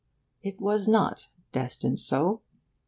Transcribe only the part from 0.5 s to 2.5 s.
was not destined so.